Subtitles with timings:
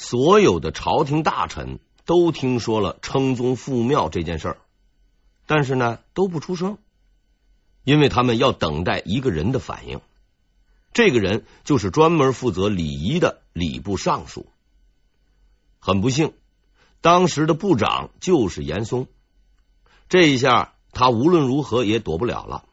[0.00, 4.58] 所有的朝廷大臣都听说了称宗复庙这件事儿，
[5.44, 6.78] 但是呢，都不出声，
[7.82, 10.00] 因为他们要等待一个人的反应。
[10.92, 14.46] 这个人就是专门负责礼仪的礼部尚书。
[15.80, 16.32] 很不幸，
[17.00, 19.08] 当时的部长就是严嵩。
[20.08, 22.66] 这一下，他无论如何也躲不了了。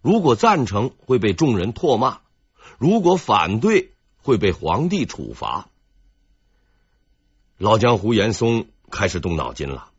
[0.00, 2.22] 如果赞成，会被众人唾骂；
[2.78, 5.68] 如果反对，会被皇帝处罚。
[7.60, 9.90] 老江湖严嵩开始动脑筋了，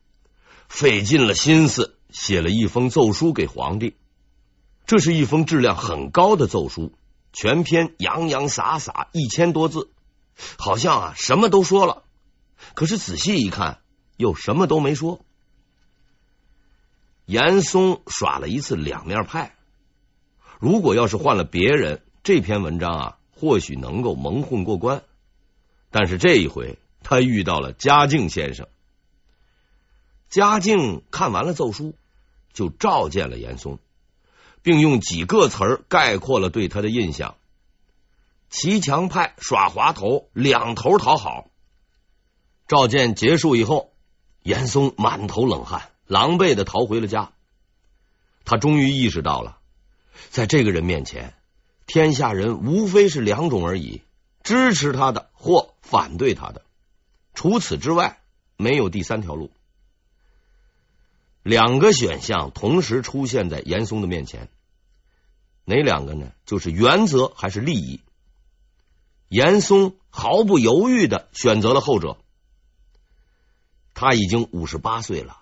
[0.68, 3.94] 费尽了心思写了一封奏书给皇帝。
[4.84, 6.92] 这是一封质量很高的奏书，
[7.32, 9.90] 全篇洋洋洒洒一千多字，
[10.58, 12.02] 好像啊什么都说了。
[12.74, 13.78] 可是仔细一看，
[14.16, 15.24] 又什么都没说。
[17.26, 19.54] 严嵩耍了一次两面派。
[20.58, 25.04] 如果要是换了别人，这篇文章啊，或许能够蒙混过关。
[25.92, 28.68] 但是这一回，他遇到了嘉靖先生。
[30.30, 31.94] 嘉靖看完了奏书，
[32.52, 33.78] 就召见了严嵩，
[34.62, 37.36] 并用几个词儿概括了对他的印象：
[38.48, 41.48] 骑墙派、耍滑头，两头讨好。
[42.66, 43.92] 召见结束以后，
[44.42, 47.32] 严嵩满头冷汗，狼狈的逃回了家。
[48.44, 49.58] 他终于意识到了。
[50.30, 51.34] 在这个人面前，
[51.86, 54.02] 天下人无非是两种而已：
[54.42, 56.64] 支持他的或反对他的。
[57.34, 58.20] 除此之外，
[58.56, 59.50] 没有第三条路。
[61.42, 64.48] 两个选项同时出现在严嵩的面前，
[65.64, 66.32] 哪两个呢？
[66.46, 68.00] 就是原则还是利益？
[69.28, 72.18] 严嵩毫不犹豫的选择了后者。
[73.94, 75.38] 他已经五十八岁了，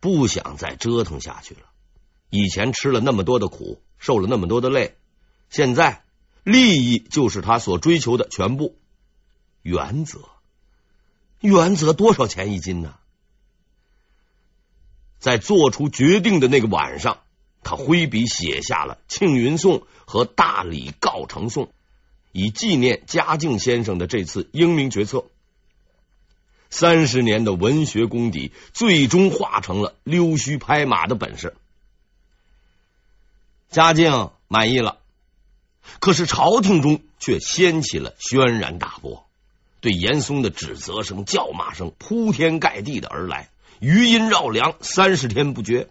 [0.00, 1.62] 不想再折腾下去了。
[2.28, 4.96] 以前吃了那么多的苦，受了那么多的累，
[5.48, 6.04] 现在
[6.44, 8.76] 利益就是他所追求的全部。
[9.62, 10.20] 原则，
[11.40, 12.94] 原则多少钱一斤呢？
[15.18, 17.18] 在做出决定的那个晚上，
[17.62, 21.66] 他挥笔写下了《庆云颂》和《大礼告成颂》，
[22.32, 25.26] 以纪念嘉靖先生的这次英明决策。
[26.70, 31.54] 三十年的文学功底，最终化成了溜须拍马的本事。
[33.70, 34.98] 嘉靖满意了，
[36.00, 39.28] 可是朝廷中却掀起了轩然大波，
[39.80, 45.88] 对严嵩的指责声、叫骂声铺天盖地的而来，余音绕梁，三十天不绝。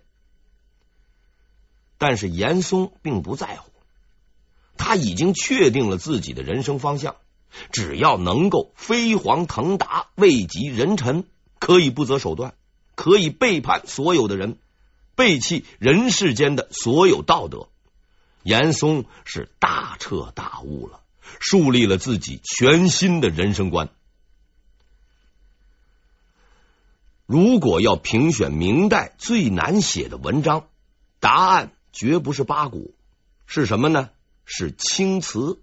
[1.97, 3.72] 但是严嵩并不在乎，
[4.77, 7.16] 他已经确定了自己的人生方向，
[7.72, 11.25] 只要能够飞黄腾达、位极人臣，
[11.59, 12.53] 可以不择手段，
[12.95, 14.57] 可以背叛所有的人。
[15.16, 17.67] 背弃人世间的所有道德，
[18.41, 21.01] 严嵩是大彻大悟了，
[21.40, 23.90] 树立了自己全新的人生观。
[27.25, 30.68] 如果要评选明代最难写的文章，
[31.19, 32.95] 答案绝不是八股，
[33.45, 34.09] 是什么呢？
[34.45, 35.59] 是青词。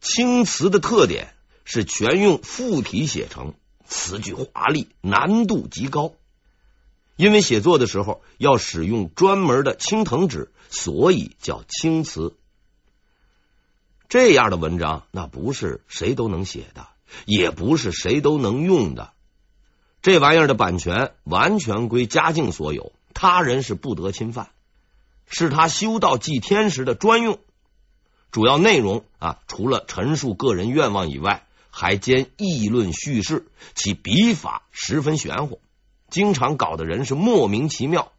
[0.00, 3.54] 青词的特点是全用附体写成，
[3.86, 6.14] 词句华丽，难度极高。
[7.16, 12.34] 因为写作的时候要使用专门的青藤纸，所以叫青词。
[14.12, 16.86] 这样的文章，那不是谁都能写的，
[17.24, 19.14] 也不是谁都能用的。
[20.02, 24.50] 这玩意儿的版权完全归嘉靖所有，他人是不得侵犯，
[25.24, 27.38] 是他修道祭天时的专用。
[28.30, 35.58] 主要内容啊，除了陈述个人愿望以外，还兼议论叙事，其笔法十分玄乎。
[36.10, 38.12] 经常搞的人是莫名其妙，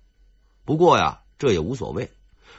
[0.65, 2.09] 不过呀，这也无所谓，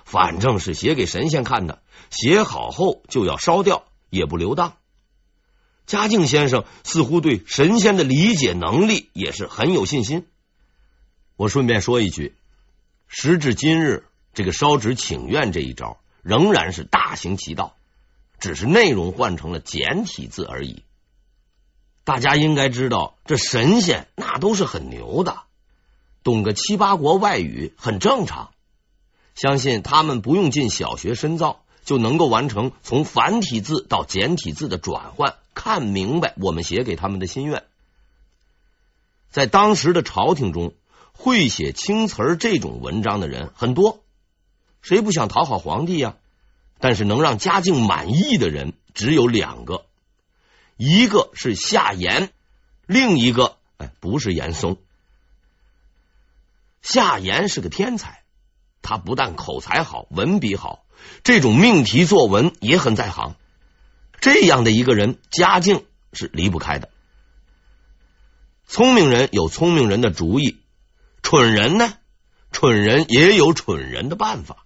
[0.05, 4.77] 反正是写给神仙看的，写好后就要烧掉，也不留档。
[5.87, 10.27] 嘉靖先生似乎对神仙的理解能力也是很有信心。
[11.37, 12.37] 我顺便说一句，
[13.07, 17.77] 时至今日，这个烧纸请愿这一招仍然是大行其道，
[18.39, 20.85] 只是内容换成了简体字而已。
[22.05, 25.43] 大家应该知道，这神仙那都是很牛的，
[26.23, 28.54] 懂个七八国外语很正常。
[29.35, 37.65] 相信他们不用进小学深造，就能够完成从繁体字到简体字的转换，看明白我们写给他们的心愿。
[39.31, 40.75] 在当时的朝廷中，
[41.13, 44.01] 会写青词儿这种文章的人很多，
[44.83, 46.17] 谁不想讨好皇帝呀？
[46.81, 49.87] 但是能让嘉靖满意的人只有两个。
[50.77, 52.31] 一个是夏言，
[52.87, 54.77] 另一个哎，不是严嵩。
[56.83, 58.24] 夏言是个天才，
[58.85, 60.85] 他不但口才好，文笔好，
[61.25, 63.35] 这种命题作文也很在行。
[64.21, 66.91] 这样的一个人，嘉靖是离不开的。
[68.67, 70.59] 聪明人有聪明人的主意，
[71.23, 71.95] 蠢人呢，
[72.53, 74.65] 蠢人也有蠢人的办法。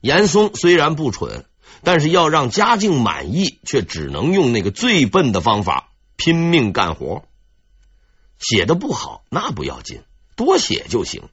[0.00, 1.44] 严嵩虽然不蠢，
[1.82, 7.24] 但是要让嘉靖满意，却只能用那个最笨的方法，拼命干活。
[8.38, 10.02] 写的不好那不要紧，
[10.36, 11.28] 多写就行。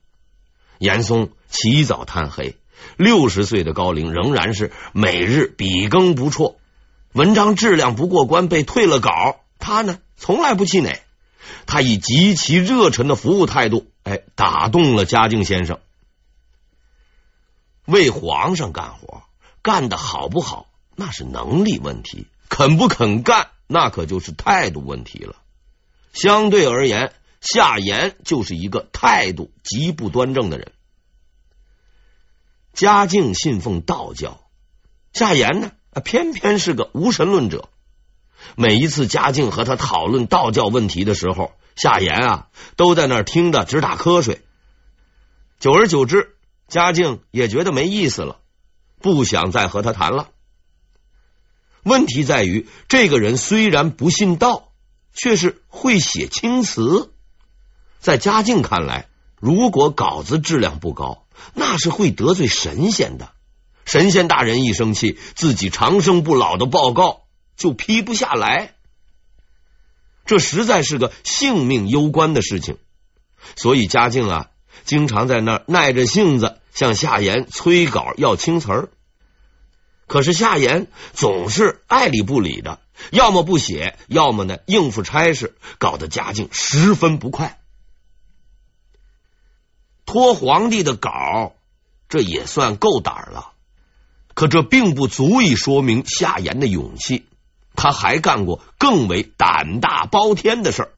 [0.82, 2.58] 严嵩起早贪黑，
[2.98, 6.58] 六十岁的高龄仍然是每日笔耕不辍。
[7.14, 11.00] 文章质量不过关，被退了稿，他呢从来不气馁。
[11.68, 15.78] 他以极其热忱的服务态度，哎，打动了嘉靖先生。
[17.86, 19.22] 为皇上干活，
[19.62, 25.36] 干得好不好，那是能力问题；肯不肯干，那可就是态度问题了。
[26.12, 30.72] 相对而言，夏言就是一个态度极不端正的人。
[32.72, 34.40] 嘉靖信奉道教，
[35.12, 35.72] 夏言呢，
[36.06, 37.68] 偏偏是个无神论者。
[38.56, 44.42] 每一次嘉靖和他讨论道教问题的时候，夏言啊都在那儿听得直打瞌睡。
[45.60, 46.36] 久而久之，
[46.68, 48.40] 嘉靖也觉得没意思了，
[49.00, 50.30] 不想再和他谈了。
[51.84, 54.72] 问题在于，这个人虽然不信道，
[55.14, 57.11] 却是会写青词。
[58.02, 59.06] 在嘉靖看来，
[59.40, 63.30] 如果稿子质量不高，那是会得罪神仙的。
[63.86, 67.22] 神仙大人一生气，自己长生不老的报告
[67.56, 68.74] 就批不下来。
[70.26, 72.78] 这实在是个性命攸关的事情，
[73.56, 74.48] 所以嘉靖啊，
[74.84, 78.90] 经常在那儿耐着性子向夏言催稿要青词儿。
[80.08, 82.80] 可是夏言总是爱理不理的，
[83.12, 87.61] 要么不写，要么呢应付差事，搞得嘉靖十分不快。
[90.12, 91.54] 托皇帝的稿，
[92.10, 93.54] 这也算够胆了，
[94.34, 97.26] 可这并不足以说明夏言的勇气。
[97.76, 100.92] 他还干过更为胆大包天的事儿。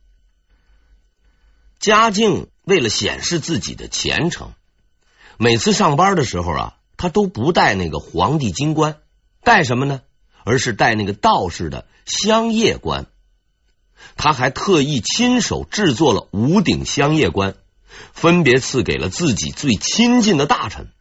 [1.79, 4.53] 嘉靖为了显示自己的虔诚，
[5.37, 8.97] 每次上班的时候啊，他都不戴那个皇帝金冠，
[9.43, 10.01] 戴什么呢？
[10.43, 13.05] 而是戴那个道士的香叶冠。
[14.15, 17.53] 他还特意亲手制作了五顶香叶冠，
[18.13, 20.91] 分别赐给了自己最亲近的大臣。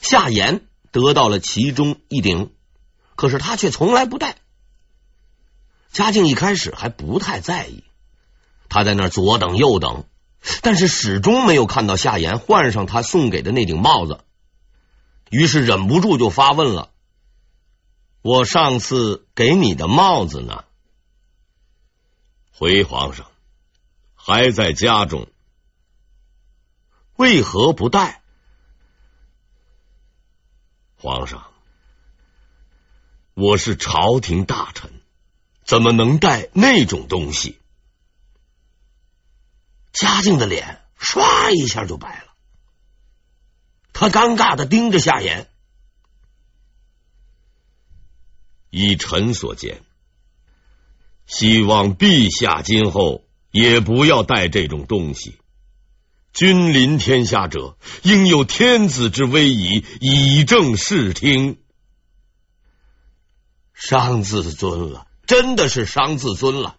[0.00, 2.52] 夏言得到了其中一顶，
[3.16, 4.36] 可是他却从来不戴。
[5.90, 7.82] 嘉靖一开始还不太在意，
[8.68, 10.04] 他在那左等右等，
[10.62, 14.20] 但是始终没有看到夏言换上他送给的那顶帽子，
[15.30, 16.90] 于是忍不住就发问了
[18.22, 20.64] ：“我上次给你的帽子呢？”
[22.52, 23.26] 回皇上，
[24.14, 25.28] 还在家中，
[27.18, 28.22] 为何不带？
[30.94, 31.52] 皇上，
[33.34, 34.92] 我是朝廷大臣。
[35.64, 37.58] 怎么能带那种东西？
[39.90, 42.32] 嘉靖的脸唰一下就白了，
[43.92, 45.50] 他尴尬的盯着夏言。
[48.70, 49.82] 依臣所见，
[51.26, 55.36] 希望陛下今后也不要带这种东西。
[56.38, 61.58] 君临天下者，应有天子之威仪，以正视听。
[63.74, 65.08] 伤自尊了。
[65.26, 66.76] 真的是伤自尊了。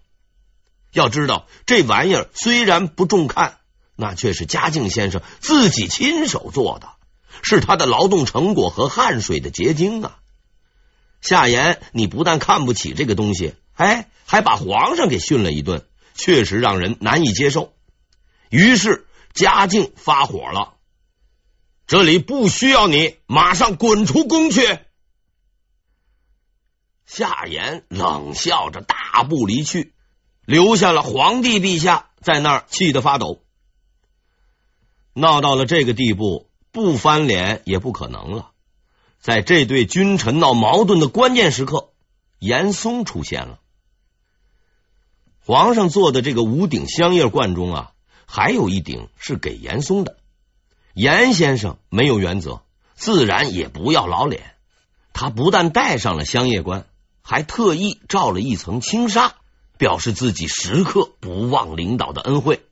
[0.93, 3.57] 要知道，这玩意儿虽然不重看，
[3.97, 6.91] 那却是嘉靖先生自己亲手做的，
[7.41, 10.19] 是他的劳动成果和汗水的结晶啊！
[11.19, 15.83] 夏言，你不但看不起这个东西，哎，还把皇上给训了一顿，
[16.15, 17.73] 确实让人难以接受。
[18.49, 20.75] 于是嘉靖发火了
[21.87, 24.79] ：“这里不需要你，马上滚出宫去！”
[27.05, 29.93] 夏言冷笑着大步离去，
[30.45, 33.43] 留下了皇帝陛下在那儿气得发抖。
[35.13, 38.51] 闹到了这个地步，不翻脸也不可能了。
[39.19, 41.93] 在这对君臣闹矛盾的关键时刻，
[42.37, 43.59] 严嵩出现了。
[45.39, 47.93] 皇上做的这个五顶香叶罐中啊，
[48.31, 50.17] 还有一顶是给严嵩的。
[50.93, 52.61] 严先生没有原则，
[52.93, 54.53] 自然也不要老脸。
[55.13, 56.85] 他不但戴上了香叶冠。
[57.21, 59.35] 还特意罩了一层轻纱，
[59.77, 62.65] 表示自己时刻不忘领导的恩惠。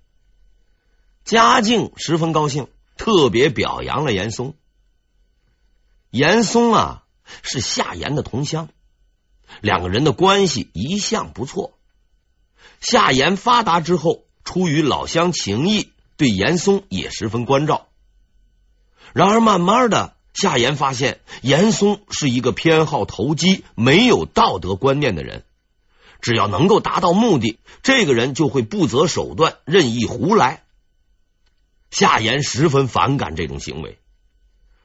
[1.24, 4.56] 嘉靖十分高兴，特别表扬了严嵩。
[6.10, 7.04] 严嵩啊，
[7.44, 8.70] 是夏言的同乡，
[9.62, 11.78] 两个人的关系一向不错。
[12.82, 17.90] 夏言发达之后，出于老乡情谊，对严嵩也十分关照。
[19.12, 20.16] 然而，慢慢的。
[20.34, 25.44] 夏言发现严嵩是一个偏好投机、没有道德观念的人，
[26.22, 30.64] 只要能够达到目的，这个人就会不择手段，任意胡来。
[31.92, 34.00] 夏言十分反感这种行为，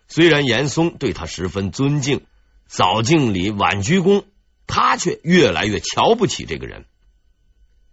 [0.09, 2.26] 虽然严嵩对他十分尊敬，
[2.66, 4.25] 早敬礼，晚鞠躬，
[4.66, 6.85] 他却越来越瞧不起这个人。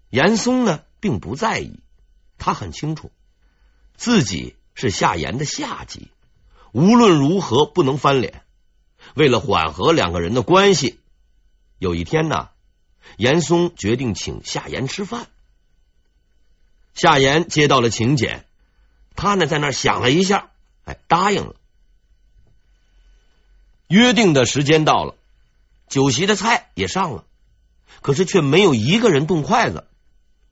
[0.10, 1.80] 严嵩呢，并不在意，
[2.38, 3.12] 他很清楚
[3.96, 6.10] 自己是夏言的下级，
[6.72, 8.44] 无论如何不能翻脸。
[9.16, 11.00] 为了缓和两个人的关系，
[11.78, 12.50] 有一天呢，
[13.18, 15.28] 严嵩决定请夏言吃饭。
[16.94, 18.46] 夏言接到了请柬。
[19.16, 20.52] 他呢，在那想了一下，
[20.86, 21.56] 哎，答应了。
[23.88, 25.16] 约定的时间到了，
[25.88, 27.26] 酒席的菜也上了，
[28.02, 29.88] 可是却没有一个人动筷子，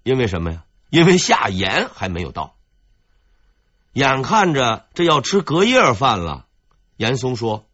[0.08, 0.64] 因为什么呀？
[0.90, 2.56] 因为夏言还没有到。
[3.92, 6.46] 眼看着这要吃隔夜饭了，
[6.96, 7.68] 严嵩说：“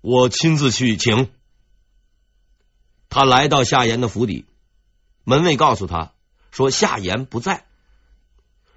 [0.00, 1.30] 我亲自去请。”
[3.10, 4.46] 他来到夏言的府邸，
[5.24, 6.12] 门卫告诉他
[6.50, 7.66] 说：“夏言不在。”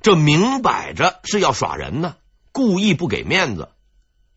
[0.04, 2.18] 这明摆着是要耍人呢，
[2.52, 3.70] 故意不给面子。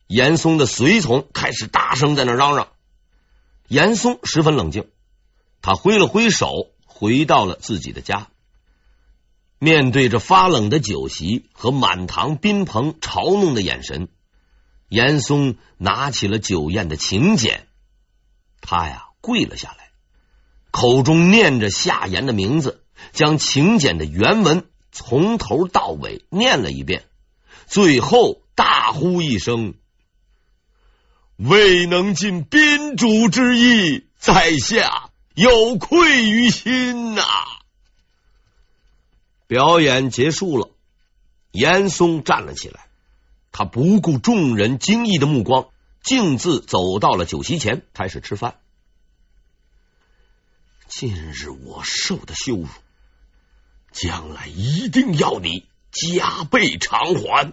[0.06, 2.68] 严嵩的随从开始大声在那嚷嚷。
[3.66, 4.88] 严嵩十分冷静，
[5.60, 8.28] 他挥了挥手，回到了自己的家。
[9.58, 14.08] 面对着发冷的酒席和满堂宾朋嘲弄的眼神，
[14.90, 17.66] 严嵩拿起了酒宴的请柬，
[18.60, 19.92] 他呀跪了下来，
[20.70, 24.66] 口中念着夏言的名字，将请柬的原文。
[24.92, 27.04] 从头到尾念了一遍，
[27.66, 29.74] 最后大呼一声
[31.38, 35.09] ：“未能尽宾主之意，在下
[35.40, 37.22] 有愧于心呐！”
[39.48, 40.70] 表演结束了，
[41.50, 42.88] 严嵩站了起来，
[43.50, 45.68] 他不顾众人惊异的目光，
[46.02, 48.60] 径自走到了酒席前，开始吃饭。
[50.86, 52.68] 今日我受的羞辱。
[53.92, 57.52] 将来一定要你加倍偿还。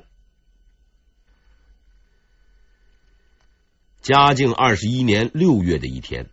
[4.03, 6.29] 嘉靖二十一年六月的一天，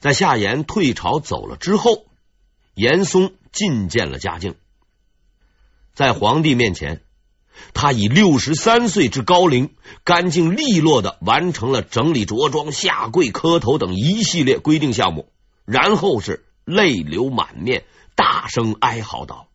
[0.00, 2.06] 在夏言退朝走了之后，
[2.74, 4.54] 严嵩觐见了嘉靖，
[5.94, 7.02] 在皇帝面前，
[7.74, 9.74] 他以六十三岁之高龄，
[10.04, 15.32] 干净利落的完成了整理着装、下跪磕头等一系列规定项目，
[15.64, 17.84] 然后是泪流满面。
[18.14, 19.48] 大声哀嚎道：“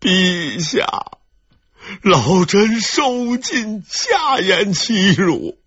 [0.00, 0.86] 陛下，
[2.02, 5.58] 老臣受尽夏言欺辱，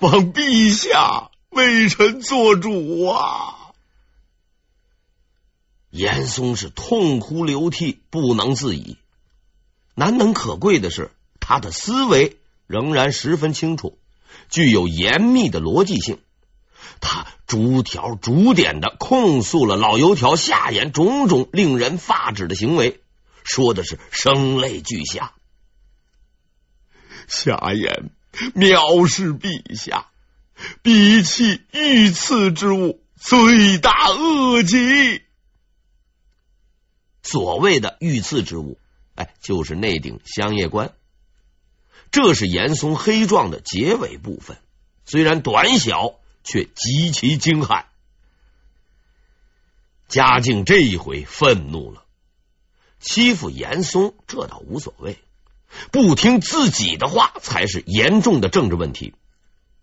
[0.00, 3.54] 望陛下为臣做主啊！”
[5.90, 8.98] 严嵩是痛哭流涕，不能自已。
[9.94, 12.36] 难能可贵的是，他的思维
[12.66, 13.98] 仍然十分清楚，
[14.50, 16.20] 具有严密的逻辑性。
[17.00, 23.00] 他逐条逐点的控诉了老油条夏言种种令人发指的行为，
[23.42, 25.32] 说的是声泪俱下。
[27.28, 28.10] 夏言
[28.54, 30.07] 藐视陛下，
[30.82, 35.22] 鄙弃御赐之物，罪大恶极。
[37.22, 38.78] 所谓的御赐之物，
[39.14, 40.92] 哎，就是那顶香叶冠。
[42.10, 44.56] 这是严嵩黑状的结尾部分，
[45.04, 46.18] 虽然短小。
[46.44, 47.84] 却极其惊骇，
[50.08, 52.04] 嘉靖这一回愤怒了，
[53.00, 55.18] 欺负严嵩这倒无所谓，
[55.92, 59.12] 不听自己的话才是严重的政治问题。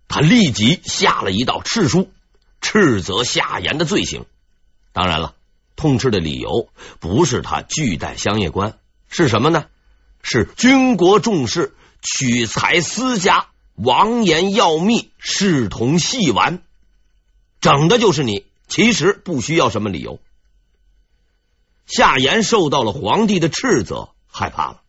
[0.08, 2.10] 他立即下了一道敕书，
[2.62, 4.26] 斥责夏言的罪行。
[4.94, 5.36] 当然了，
[5.76, 6.70] 痛斥的理由
[7.00, 8.78] 不是他拒戴乡业官，
[9.10, 9.66] 是什么呢？
[10.22, 13.48] 是军国重事，取材私家。
[13.76, 16.62] 王言要密，视同戏玩，
[17.60, 18.46] 整的就是你。
[18.68, 20.20] 其实不需要什么理由。
[21.86, 24.82] 夏言受到了皇帝的斥责，害怕了，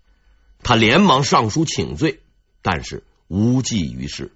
[0.63, 2.21] 他连忙上书请罪，
[2.63, 4.33] 但是无济于事。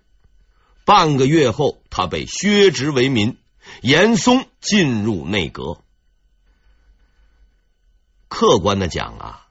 [0.90, 3.36] 半个月后，他被削职为民，
[3.80, 5.84] 严嵩进入内阁。
[8.26, 9.46] 客观的讲啊，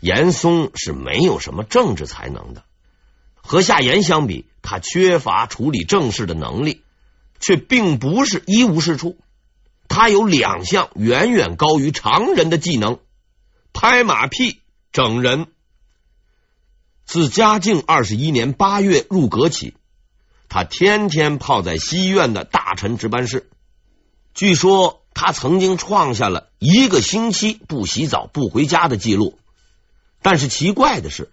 [0.00, 2.64] 严嵩是没有什么政治才能的。
[3.36, 6.82] 和夏言相比，他缺乏处理政事的能力，
[7.38, 9.16] 却并不是一无是处。
[9.86, 12.98] 他有两项远远高于常人的技能：
[13.72, 14.60] 拍马屁、
[14.90, 15.46] 整人。
[17.04, 19.76] 自嘉靖二十一年八月入阁起，
[20.52, 23.48] 他天天泡在西苑的大臣值班室。
[24.34, 29.38] 据说他曾经创下了一个星期不洗澡不回家的记录。
[30.20, 31.32] 但是奇怪的是，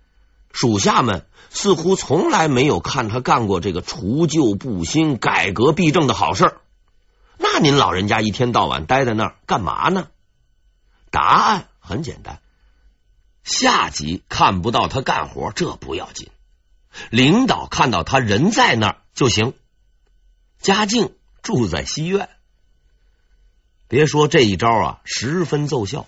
[0.54, 1.26] 属下们。
[1.52, 6.62] 似乎从来没有看他干过这个除旧布新、改革弊政的好事儿，
[7.40, 10.10] 那您老人家一天到晚待在那儿干嘛呢？
[11.10, 12.40] 答案很简单，
[13.44, 16.28] 下级看不到他干活，这不要紧；
[17.10, 19.54] 领导看到他人在那儿就行。
[20.60, 22.30] 嘉靖住在西苑，
[23.88, 26.08] 别说这一招啊，十分奏效。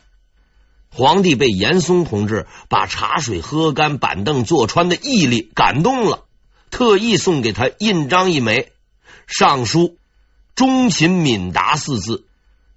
[0.93, 6.25] 皇帝被严嵩同志把茶水喝干、板凳坐穿的毅力感动了，
[6.69, 8.73] 特意送给他印章一枚，
[9.25, 9.97] 上书
[10.53, 12.25] “忠勤敏达”四字，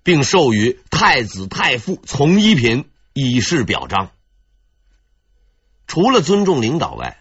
[0.05, 4.13] 并授予太子太傅从一品，以示表彰。
[5.89, 7.19] 除了尊重领导外，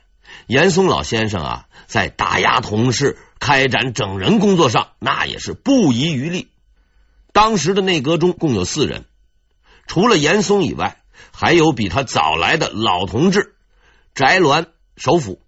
[0.48, 6.50] 严嵩老先生啊，在打压同事、开展整人工作上，那也是不遗余力。
[7.32, 9.06] 当时的内阁中共有四人。
[9.86, 13.56] 除了严嵩以外，还有比他早来的老同志
[14.16, 15.42] 翟鸾首辅，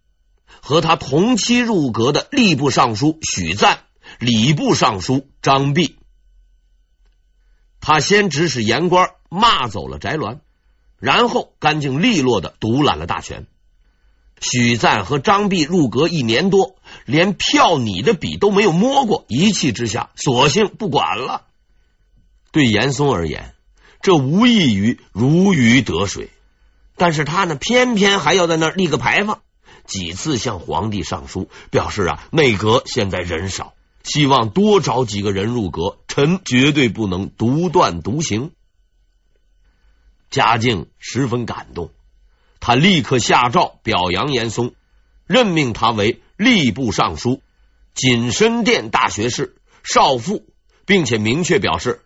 [0.62, 3.84] 和他同期入阁的吏部尚书许赞、
[4.20, 5.98] 礼部尚书张弼。
[7.80, 10.40] 他先指使言官骂走了翟鸾，
[11.00, 13.48] 然后干净利落的独揽了大权。
[14.40, 16.76] 许赞和张弼入阁一年多，
[17.06, 21.44] 连票拟的笔都没有摸过，一气之下，索性不管了。
[22.52, 23.54] 对严嵩而言，
[24.02, 26.30] 这无异于如鱼得水，
[26.96, 29.42] 但是他呢，偏偏还要在那儿立个牌坊，
[29.86, 33.74] 几次向皇帝上书，表示啊，内阁现在人少，
[34.04, 38.52] 希望多找几个人入阁，臣绝对不能独断独行。
[40.30, 41.92] 嘉靖十分感动，
[42.66, 44.74] 他立刻下诏表扬严嵩，
[45.28, 47.40] 任命他为吏部尚书、
[47.94, 50.44] 锦深殿大学士、少傅，
[50.88, 52.02] 并且明确表示。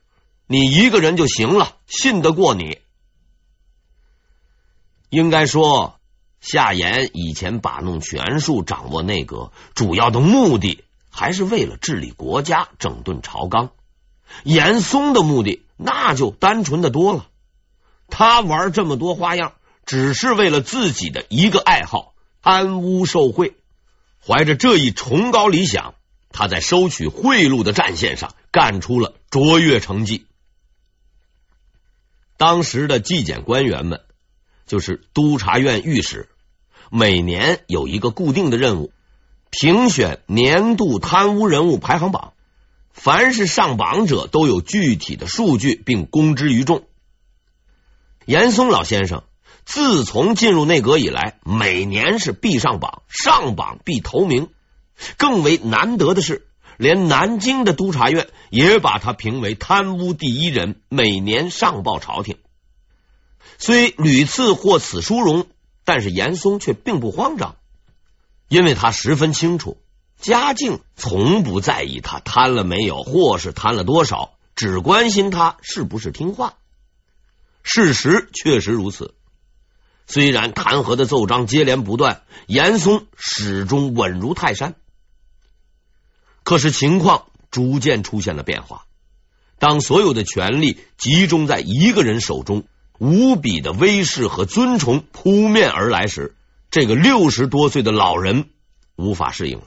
[0.48, 2.80] 你一个人就行了，信得过你。
[5.10, 5.98] 应该说，
[6.42, 13.70] 夏言以前把弄权术、掌握内阁，主要的目的还是为了治理国家、整顿朝纲。
[14.44, 17.28] 严嵩的目的那就单纯的多了，
[18.10, 19.54] 他玩这么多花样，
[19.89, 23.56] 只是为了自己的一个爱好——贪污受贿。
[24.23, 25.95] 怀着这一崇高理想，
[26.30, 30.28] 他在收取贿赂的战线上干出了卓越成绩。
[32.38, 34.02] 当时的纪检官员们，
[34.67, 36.30] 就是督察院御史，
[36.91, 38.93] 每年有一个固定的任务，
[39.49, 42.34] 评选年度贪污人物排行榜。
[42.91, 46.88] 凡是上榜者，都有具体的数据，并公之于众。
[48.25, 49.23] 严嵩老先生
[49.69, 54.49] 自从进入内阁以来，每年是必上榜，上榜必头名。
[55.15, 62.39] 更为难得的是，连南京的督察院也把他评为贪污第一人，每年上报朝廷。
[63.60, 65.45] 虽屡次获此殊荣，
[65.86, 67.55] 但是严嵩却并不慌张，
[68.47, 69.77] 因为他十分清楚，
[70.19, 76.55] 嘉靖从不在意他贪了没有，或是贪了多少，只关心他是不是听话。
[77.62, 79.13] 事实确实如此，
[80.10, 84.74] 虽然弹劾的奏章接连不断，严嵩始终稳如泰山。
[86.43, 88.86] 可是情况逐渐出现了变化。
[89.60, 92.63] 当所有的权力集中在一个人手中，
[92.98, 96.36] 无比的威势和尊崇扑面而来时，
[96.72, 98.50] 这个六十多岁的老人
[98.95, 99.65] 无法适应了。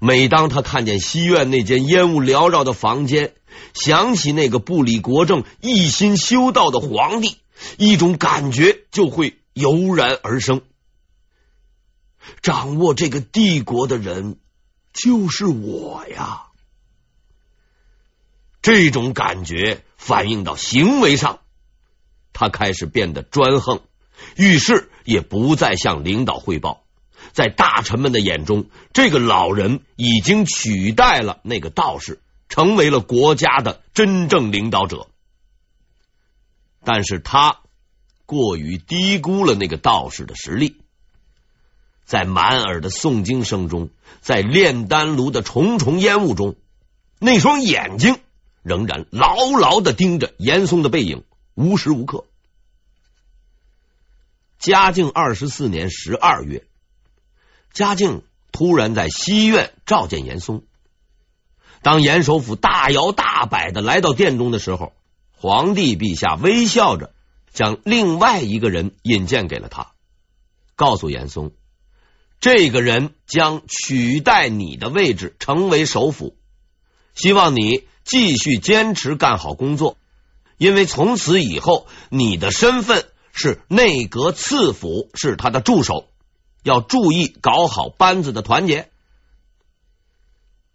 [0.00, 3.34] 每当他看见西苑那间烟雾缭绕的房间，
[3.74, 7.36] 想起那个不理国政、一心修道的皇帝，
[7.76, 10.62] 一种感觉就会油然而生。
[12.42, 14.38] 掌握这个帝国的人。
[14.90, 16.46] 就是我呀！
[18.62, 21.38] 这种感觉反映到行为上，
[22.32, 23.82] 他开始变得专横，
[24.34, 26.82] 遇事也不再向领导汇报。
[27.32, 35.06] 在大臣们的眼中，这个老人已经取代了那个道士，成为了国家的真正领导者。
[36.90, 37.58] 但是他
[38.24, 40.80] 过于低估了那个道士的实力。
[42.06, 43.90] 在满耳的诵经声中，
[44.22, 46.56] 在炼丹炉的重重烟雾中，
[47.18, 48.18] 那双眼睛
[48.62, 52.24] 仍然牢牢的盯着严嵩的背影，无时无刻。
[54.58, 56.64] 嘉靖二十四年十二月，
[57.74, 60.64] 嘉靖突然在西苑召见严嵩。
[61.82, 64.94] 当严首辅大摇大摆的来到殿中的时候，
[65.40, 67.14] 皇帝陛下微笑着
[67.52, 69.92] 将另外一个人引荐给了他，
[70.74, 71.52] 告诉严嵩。
[72.40, 76.36] 这个人将取代你的位置，成为首辅。
[77.14, 79.96] 希望你继续坚持干好工作，
[80.56, 86.08] 因为从此以后，你的身份是内阁次辅，是他的助手，
[86.62, 88.90] 要注意搞好班子的团结。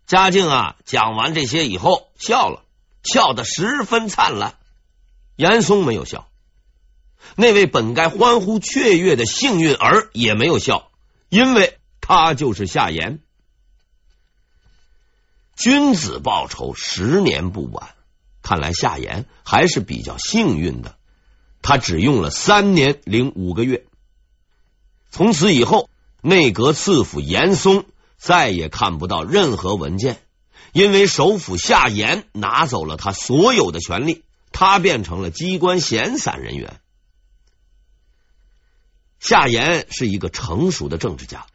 [0.06, 2.63] 嘉靖啊，讲完这些以后笑了，
[3.04, 4.56] 笑得十分灿烂。
[5.36, 6.30] 严嵩没有笑，
[7.36, 10.92] 那位本该欢呼雀跃的幸运儿也没有笑，
[11.30, 13.20] 因为他就是夏言。
[15.56, 17.96] 君子报仇，十年不晚。
[18.42, 20.96] 看来夏言还是比较幸运的，
[21.62, 23.86] 他只用了三年零五个月。
[25.10, 25.90] 从此以后，
[26.22, 27.86] 内阁次辅严嵩
[28.18, 30.22] 再也看不到任何文件，
[30.74, 36.82] 因为首辅夏言拿走了他所有的权力，他变成了机关闲散人员。
[39.20, 41.46] 夏言是一个成熟的政治家，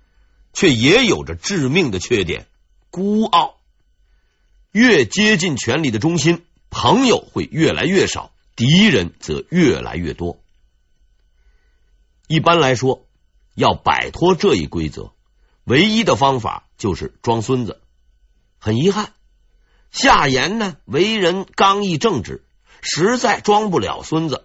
[0.53, 2.47] 却也有着致命的缺点——
[2.91, 3.57] 孤傲。
[4.71, 10.39] 越接近权力的中心，朋友会越来越少，敌人则越来越多。
[12.29, 13.05] 一般来说，
[13.57, 15.13] 要摆脱这一规则，
[15.65, 17.81] 唯一的方法就是装孙子。
[18.59, 19.12] 很遗憾，
[19.90, 22.44] 夏言呢，为人刚毅正直，
[22.83, 24.44] 实在装不了孙子。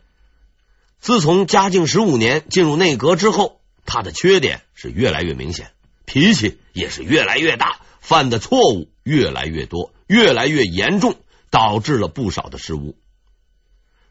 [0.99, 5.71] 自从嘉靖十五年进入内阁之后，他的缺点是越来越明显，
[6.05, 9.93] 脾气也是越来越大，犯的错误越来越多。
[10.05, 11.15] 越来越严重，
[11.49, 12.95] 导致了不少的失误。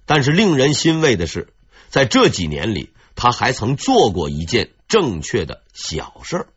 [0.05, 1.53] 但是令人欣慰的是，
[1.91, 6.49] 在这几年里，他还曾做过一件正确的小事儿。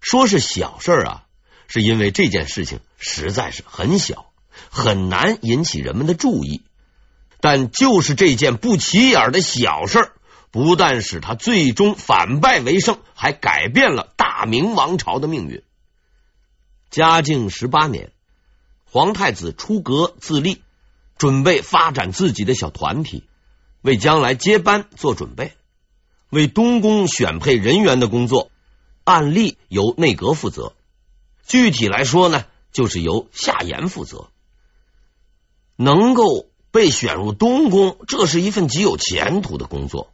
[0.00, 1.26] 说是小事儿啊，
[1.72, 4.26] 是因为这件事情实在是很小，
[4.70, 6.62] 很难引起人们的注意。
[7.40, 10.10] 但就是这件不起眼的小事，
[10.50, 15.62] 不但使他最终反败为胜，还改变了大明王朝的命运。
[16.90, 18.10] 嘉靖十八年，
[18.84, 20.60] 皇太子出阁自立，
[21.18, 23.22] 准备发展自己的小团体，
[23.80, 25.52] 为将来接班做准备。
[26.30, 28.50] 为东宫选配人员的工作，
[29.04, 30.74] 按例由内阁负责；
[31.50, 34.28] 具体来说呢，就是由夏言负责。
[35.74, 40.12] 能够被选入东宫，这是一份极有前途的工作。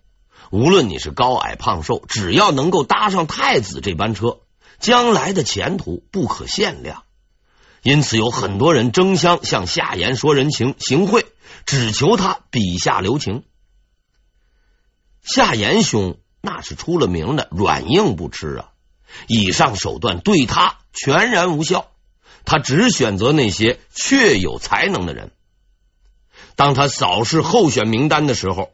[0.50, 4.38] 无论你是高矮胖瘦，只要能够搭上太子这班车。
[4.78, 7.02] 将来的前途不可限量，
[7.82, 11.26] 因此有很多人争相向夏言说人情、行贿，
[11.66, 13.44] 只求他笔下留情。
[15.20, 18.72] 夏言兄那是出了名的软硬不吃啊，
[19.26, 21.88] 以上手段对他全然无效，
[22.44, 25.32] 他只选择那些确有才能的人。
[26.54, 28.72] 当他扫视候选名单的时候，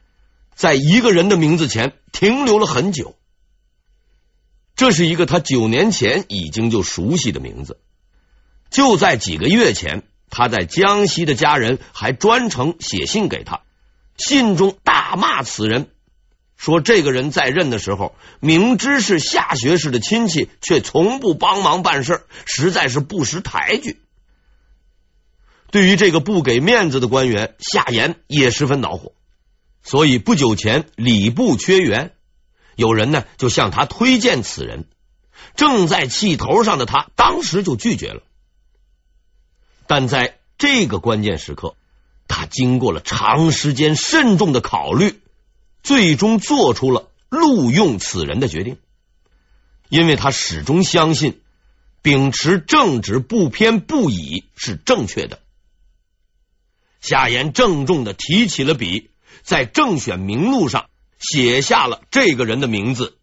[0.54, 3.16] 在一个人的名字前停留了很久。
[4.76, 7.80] 这是一个他九年前已经就熟悉的名字。
[8.70, 13.62] 就在几个月前，他在江西的家人还专程写信给他，
[14.16, 15.90] 信中大骂此人，
[16.62, 24.00] 说这个人在任的时候，明知是夏学士的亲戚，却从不帮忙办事，实在是不识抬举。
[25.72, 29.10] 对于这个不给面子的官员，夏言也十分恼火，
[29.82, 32.12] 所以不久前礼部缺员。
[32.76, 34.84] 有人呢，就向他推荐此人，
[35.56, 38.22] 正在气头上的他，当时就拒绝了。
[39.88, 41.74] 但在这个关键时刻，
[42.28, 45.21] 他经过了长时间慎重的考虑，
[45.82, 48.76] 最终做出了录用此人的决定，
[49.88, 51.40] 因为他始终相信，
[52.02, 55.40] 秉持正直不偏不倚是正确的。
[57.00, 59.10] 夏言郑重的提起了笔，
[59.42, 60.86] 在正选名录上。
[61.24, 63.16] 写下了这个人的名字，